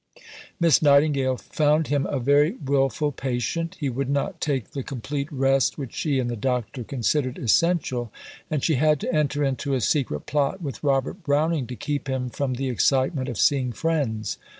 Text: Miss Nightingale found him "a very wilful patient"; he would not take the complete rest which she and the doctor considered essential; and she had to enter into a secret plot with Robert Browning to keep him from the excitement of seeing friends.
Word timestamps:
Miss 0.59 0.81
Nightingale 0.81 1.37
found 1.37 1.85
him 1.89 2.07
"a 2.07 2.19
very 2.19 2.53
wilful 2.53 3.11
patient"; 3.11 3.77
he 3.79 3.87
would 3.87 4.09
not 4.09 4.41
take 4.41 4.71
the 4.71 4.81
complete 4.81 5.31
rest 5.31 5.77
which 5.77 5.93
she 5.93 6.17
and 6.17 6.27
the 6.27 6.35
doctor 6.35 6.83
considered 6.83 7.37
essential; 7.37 8.11
and 8.49 8.63
she 8.63 8.77
had 8.77 8.99
to 9.01 9.13
enter 9.13 9.43
into 9.43 9.75
a 9.75 9.79
secret 9.79 10.21
plot 10.21 10.59
with 10.59 10.83
Robert 10.83 11.21
Browning 11.21 11.67
to 11.67 11.75
keep 11.75 12.07
him 12.09 12.31
from 12.31 12.55
the 12.55 12.67
excitement 12.67 13.29
of 13.29 13.37
seeing 13.37 13.71
friends. 13.71 14.39